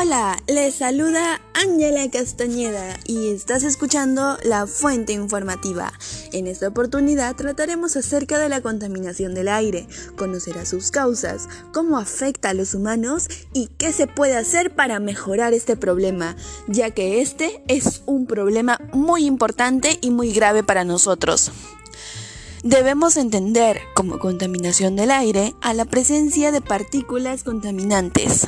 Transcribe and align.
Hola, 0.00 0.40
les 0.46 0.76
saluda 0.76 1.40
Ángela 1.54 2.08
Castañeda 2.08 3.00
y 3.04 3.30
estás 3.30 3.64
escuchando 3.64 4.38
La 4.44 4.68
Fuente 4.68 5.12
Informativa. 5.12 5.92
En 6.32 6.46
esta 6.46 6.68
oportunidad 6.68 7.34
trataremos 7.34 7.96
acerca 7.96 8.38
de 8.38 8.48
la 8.48 8.60
contaminación 8.60 9.34
del 9.34 9.48
aire, 9.48 9.88
conocerás 10.14 10.68
sus 10.68 10.92
causas, 10.92 11.48
cómo 11.72 11.98
afecta 11.98 12.50
a 12.50 12.54
los 12.54 12.74
humanos 12.74 13.26
y 13.52 13.70
qué 13.76 13.92
se 13.92 14.06
puede 14.06 14.36
hacer 14.36 14.72
para 14.72 15.00
mejorar 15.00 15.52
este 15.52 15.76
problema, 15.76 16.36
ya 16.68 16.92
que 16.92 17.20
este 17.20 17.60
es 17.66 18.02
un 18.06 18.28
problema 18.28 18.78
muy 18.92 19.26
importante 19.26 19.98
y 20.00 20.12
muy 20.12 20.32
grave 20.32 20.62
para 20.62 20.84
nosotros. 20.84 21.50
Debemos 22.62 23.16
entender 23.16 23.80
como 23.94 24.20
contaminación 24.20 24.94
del 24.94 25.10
aire 25.10 25.56
a 25.60 25.74
la 25.74 25.86
presencia 25.86 26.52
de 26.52 26.60
partículas 26.60 27.42
contaminantes 27.42 28.46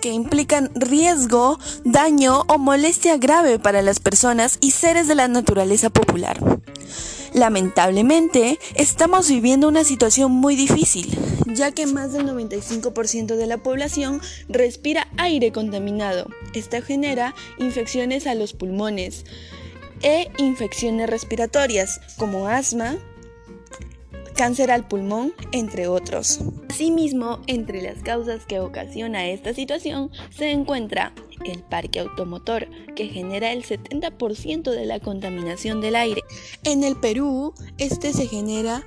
que 0.00 0.12
implican 0.12 0.70
riesgo, 0.74 1.58
daño 1.84 2.42
o 2.48 2.58
molestia 2.58 3.16
grave 3.18 3.58
para 3.58 3.82
las 3.82 4.00
personas 4.00 4.58
y 4.60 4.72
seres 4.72 5.08
de 5.08 5.14
la 5.14 5.28
naturaleza 5.28 5.90
popular. 5.90 6.38
Lamentablemente, 7.32 8.58
estamos 8.74 9.28
viviendo 9.28 9.68
una 9.68 9.84
situación 9.84 10.32
muy 10.32 10.56
difícil, 10.56 11.16
ya 11.46 11.70
que 11.70 11.86
más 11.86 12.12
del 12.12 12.26
95% 12.26 13.36
de 13.36 13.46
la 13.46 13.58
población 13.58 14.20
respira 14.48 15.06
aire 15.16 15.52
contaminado. 15.52 16.26
Esto 16.54 16.82
genera 16.82 17.34
infecciones 17.58 18.26
a 18.26 18.34
los 18.34 18.52
pulmones 18.52 19.24
e 20.02 20.30
infecciones 20.38 21.08
respiratorias 21.08 22.00
como 22.16 22.48
asma, 22.48 22.96
cáncer 24.34 24.72
al 24.72 24.88
pulmón, 24.88 25.32
entre 25.52 25.86
otros. 25.86 26.40
Asimismo, 26.80 27.40
entre 27.46 27.82
las 27.82 28.02
causas 28.02 28.46
que 28.46 28.58
ocasiona 28.58 29.28
esta 29.28 29.52
situación 29.52 30.10
se 30.34 30.50
encuentra 30.50 31.12
el 31.44 31.62
parque 31.62 32.00
automotor, 32.00 32.68
que 32.96 33.08
genera 33.08 33.52
el 33.52 33.66
70% 33.66 34.70
de 34.70 34.86
la 34.86 34.98
contaminación 34.98 35.82
del 35.82 35.94
aire. 35.94 36.22
En 36.64 36.82
el 36.82 36.96
Perú, 36.96 37.52
este 37.76 38.14
se 38.14 38.26
genera 38.26 38.82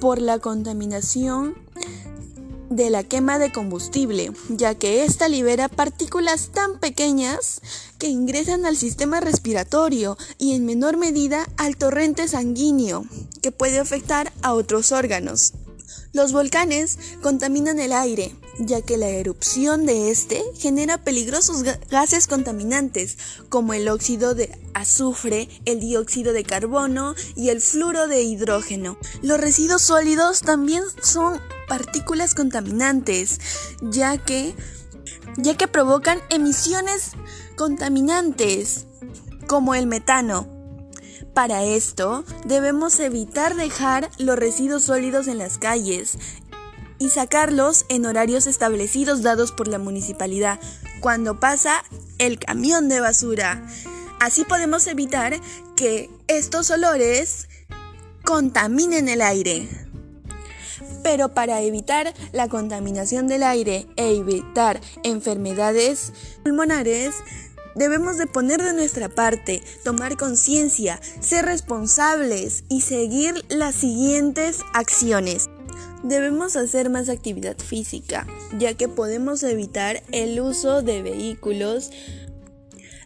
por 0.00 0.20
la 0.20 0.40
contaminación 0.40 1.54
de 2.70 2.90
la 2.90 3.04
quema 3.04 3.38
de 3.38 3.52
combustible, 3.52 4.32
ya 4.48 4.74
que 4.74 5.04
ésta 5.04 5.28
libera 5.28 5.68
partículas 5.68 6.48
tan 6.48 6.80
pequeñas 6.80 7.62
que 8.00 8.08
ingresan 8.08 8.66
al 8.66 8.76
sistema 8.76 9.20
respiratorio 9.20 10.16
y 10.38 10.56
en 10.56 10.66
menor 10.66 10.96
medida 10.96 11.46
al 11.56 11.76
torrente 11.76 12.26
sanguíneo, 12.26 13.04
que 13.42 13.52
puede 13.52 13.78
afectar 13.78 14.32
a 14.42 14.54
otros 14.54 14.90
órganos. 14.90 15.52
Los 16.14 16.32
volcanes 16.32 16.98
contaminan 17.22 17.78
el 17.78 17.90
aire, 17.90 18.36
ya 18.58 18.82
que 18.82 18.98
la 18.98 19.08
erupción 19.08 19.86
de 19.86 20.10
este 20.10 20.42
genera 20.54 20.98
peligrosos 20.98 21.62
gases 21.90 22.26
contaminantes, 22.26 23.16
como 23.48 23.72
el 23.72 23.88
óxido 23.88 24.34
de 24.34 24.54
azufre, 24.74 25.48
el 25.64 25.80
dióxido 25.80 26.34
de 26.34 26.44
carbono 26.44 27.14
y 27.34 27.48
el 27.48 27.62
fluoro 27.62 28.08
de 28.08 28.22
hidrógeno. 28.22 28.98
Los 29.22 29.40
residuos 29.40 29.80
sólidos 29.80 30.42
también 30.42 30.82
son 31.02 31.40
partículas 31.66 32.34
contaminantes, 32.34 33.40
ya 33.80 34.18
que, 34.18 34.54
ya 35.38 35.56
que 35.56 35.66
provocan 35.66 36.20
emisiones 36.28 37.12
contaminantes, 37.56 38.84
como 39.46 39.74
el 39.74 39.86
metano. 39.86 40.61
Para 41.34 41.64
esto, 41.64 42.24
debemos 42.44 43.00
evitar 43.00 43.56
dejar 43.56 44.10
los 44.18 44.38
residuos 44.38 44.84
sólidos 44.84 45.28
en 45.28 45.38
las 45.38 45.58
calles 45.58 46.18
y 46.98 47.10
sacarlos 47.10 47.84
en 47.88 48.06
horarios 48.06 48.46
establecidos 48.46 49.22
dados 49.22 49.50
por 49.50 49.66
la 49.66 49.78
municipalidad, 49.78 50.60
cuando 51.00 51.40
pasa 51.40 51.82
el 52.18 52.38
camión 52.38 52.88
de 52.88 53.00
basura. 53.00 53.66
Así 54.20 54.44
podemos 54.44 54.86
evitar 54.86 55.40
que 55.74 56.10
estos 56.28 56.70
olores 56.70 57.48
contaminen 58.24 59.08
el 59.08 59.20
aire. 59.20 59.68
Pero 61.02 61.34
para 61.34 61.60
evitar 61.62 62.14
la 62.32 62.48
contaminación 62.48 63.26
del 63.26 63.42
aire 63.42 63.88
e 63.96 64.14
evitar 64.14 64.80
enfermedades 65.02 66.12
pulmonares, 66.44 67.16
debemos 67.74 68.18
de 68.18 68.26
poner 68.26 68.62
de 68.62 68.72
nuestra 68.72 69.08
parte, 69.08 69.62
tomar 69.84 70.16
conciencia, 70.16 71.00
ser 71.20 71.46
responsables 71.46 72.64
y 72.68 72.82
seguir 72.82 73.44
las 73.48 73.74
siguientes 73.74 74.60
acciones. 74.74 75.48
Debemos 76.02 76.56
hacer 76.56 76.90
más 76.90 77.08
actividad 77.08 77.56
física, 77.58 78.26
ya 78.58 78.74
que 78.74 78.88
podemos 78.88 79.42
evitar 79.44 80.02
el 80.10 80.40
uso 80.40 80.82
de 80.82 81.02
vehículos. 81.02 81.90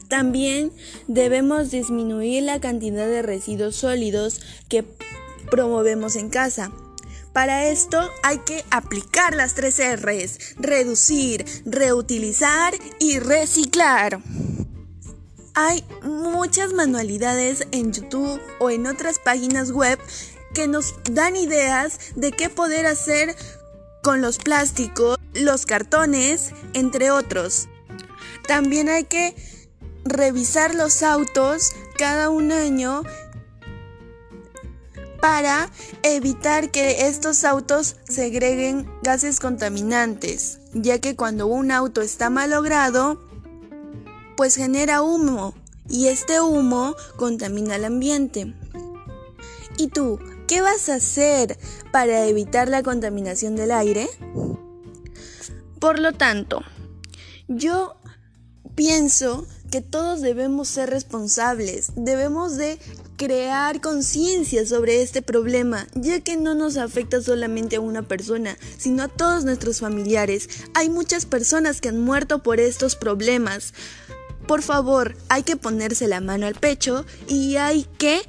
También 0.09 0.73
debemos 1.07 1.71
disminuir 1.71 2.45
la 2.45 2.61
cantidad 2.61 3.07
de 3.07 3.23
residuos 3.23 3.77
sólidos 3.77 4.41
que 4.69 4.85
promovemos 5.51 6.17
en 6.17 6.31
casa. 6.31 6.73
Para 7.35 7.69
esto 7.69 8.01
hay 8.23 8.39
que 8.39 8.65
aplicar 8.71 9.35
las 9.35 9.55
tres 9.55 9.79
R's, 9.79 10.39
reducir, 10.57 11.45
reutilizar 11.67 12.73
y 12.99 13.19
reciclar. 13.19 14.23
Hay 15.59 15.83
muchas 16.03 16.75
manualidades 16.75 17.67
en 17.71 17.91
YouTube 17.91 18.39
o 18.59 18.69
en 18.69 18.87
otras 18.87 19.19
páginas 19.19 19.71
web 19.71 19.99
que 20.53 20.69
nos 20.69 20.95
dan 21.11 21.35
ideas 21.35 21.99
de 22.15 22.31
qué 22.31 22.51
poder 22.51 22.85
hacer 22.85 23.35
con 24.03 24.21
los 24.21 24.37
plásticos, 24.37 25.17
los 25.33 25.65
cartones, 25.65 26.53
entre 26.75 27.11
otros. 27.11 27.69
También 28.47 28.91
hay 28.91 29.05
que 29.05 29.35
revisar 30.05 30.75
los 30.75 31.03
autos 31.03 31.73
cada 31.97 32.29
un 32.29 32.53
año 32.53 33.03
para 35.23 35.71
evitar 36.03 36.71
que 36.71 37.07
estos 37.07 37.45
autos 37.45 37.97
segreguen 38.07 38.87
gases 39.03 39.41
contaminantes, 39.41 40.59
ya 40.75 40.99
que 40.99 41.17
cuando 41.17 41.47
un 41.47 41.71
auto 41.71 42.03
está 42.03 42.29
malogrado, 42.29 43.26
pues 44.37 44.57
genera 44.57 45.03
humo 45.03 45.55
y 45.89 46.09
este 46.09 46.41
humo 46.41 46.95
contamina 47.17 47.77
el 47.77 47.85
ambiente. 47.85 48.55
¿Y 49.79 49.89
tú, 49.89 50.19
qué 50.47 50.61
vas 50.61 50.89
a 50.89 50.95
hacer 50.95 51.59
para 51.93 52.27
evitar 52.27 52.69
la 52.69 52.83
contaminación 52.83 53.57
del 53.57 53.71
aire? 53.71 54.09
Por 55.79 55.99
lo 55.99 56.13
tanto, 56.13 56.63
yo 57.49 57.97
pienso 58.75 59.47
que 59.71 59.81
todos 59.81 60.21
debemos 60.21 60.69
ser 60.69 60.91
responsables, 60.91 61.93
debemos 61.97 62.57
de 62.57 62.79
crear 63.17 63.81
conciencia 63.81 64.67
sobre 64.67 65.03
este 65.03 65.23
problema, 65.23 65.87
ya 65.95 66.21
que 66.21 66.37
no 66.37 66.55
nos 66.55 66.77
afecta 66.77 67.21
solamente 67.21 67.77
a 67.77 67.81
una 67.81 68.03
persona, 68.03 68.57
sino 68.79 69.03
a 69.05 69.09
todos 69.09 69.45
nuestros 69.45 69.81
familiares. 69.81 70.49
Hay 70.75 70.91
muchas 70.91 71.27
personas 71.27 71.81
que 71.81 71.89
han 71.89 71.99
muerto 71.99 72.43
por 72.43 72.61
estos 72.61 72.95
problemas. 72.97 73.73
Por 74.47 74.63
favor, 74.63 75.17
hay 75.29 75.43
que 75.43 75.57
ponerse 75.57 76.07
la 76.09 76.21
mano 76.21 76.47
al 76.47 76.55
pecho 76.55 77.05
y 77.27 77.57
hay 77.57 77.85
que 77.99 78.23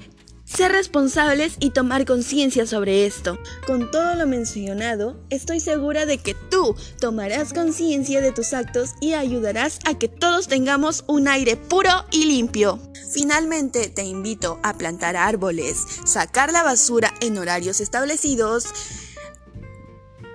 ser 0.48 0.72
responsables 0.72 1.58
y 1.60 1.72
tomar 1.72 2.06
conciencia 2.06 2.66
sobre 2.66 3.06
esto. 3.06 3.38
Con 3.66 3.92
todo 3.92 4.16
lo 4.16 4.26
mencionado, 4.26 5.20
estoy 5.30 5.60
segura 5.60 6.06
de 6.06 6.18
que 6.20 6.34
tú 6.34 6.76
tomarás 7.00 7.54
conciencia 7.54 8.22
de 8.22 8.32
tus 8.32 8.54
actos 8.54 8.92
y 9.02 9.14
ayudarás 9.14 9.80
a 9.86 9.96
que 9.96 10.08
todos 10.08 10.48
tengamos 10.48 11.04
un 11.08 11.28
aire 11.28 11.58
puro 11.58 11.92
y 12.12 12.26
limpio. 12.26 12.80
Finalmente, 13.12 13.90
te 13.90 14.04
invito 14.04 14.60
a 14.64 14.78
plantar 14.78 15.16
árboles, 15.16 15.78
sacar 16.06 16.52
la 16.52 16.64
basura 16.64 17.14
en 17.20 17.38
horarios 17.38 17.82
establecidos, 17.82 18.66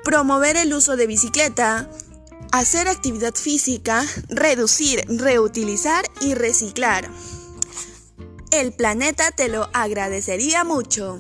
promover 0.05 0.57
el 0.57 0.75
uso 0.75 0.97
de 0.97 1.07
bicicleta, 1.07 1.89
hacer 2.53 2.87
actividad 2.87 3.35
física, 3.35 4.05
reducir, 4.29 5.05
reutilizar 5.09 6.05
y 6.21 6.35
reciclar. 6.35 7.09
El 8.53 8.73
planeta 8.73 9.31
te 9.31 9.49
lo 9.49 9.71
agradecería 9.73 10.63
mucho. 10.63 11.19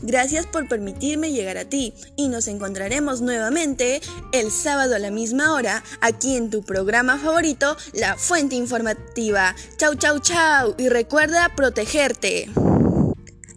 Gracias 0.00 0.46
por 0.46 0.66
permitirme 0.66 1.30
llegar 1.30 1.58
a 1.58 1.66
ti 1.66 1.92
y 2.16 2.28
nos 2.28 2.48
encontraremos 2.48 3.20
nuevamente 3.20 4.00
el 4.32 4.50
sábado 4.50 4.96
a 4.96 4.98
la 4.98 5.10
misma 5.10 5.52
hora 5.52 5.84
aquí 6.00 6.36
en 6.36 6.48
tu 6.48 6.62
programa 6.62 7.18
favorito, 7.18 7.76
La 7.92 8.16
Fuente 8.16 8.56
Informativa. 8.56 9.54
Chau, 9.76 9.94
chau, 9.94 10.18
chau 10.20 10.74
y 10.78 10.88
recuerda 10.88 11.54
protegerte. 11.54 12.50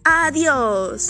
Adiós. 0.03 1.07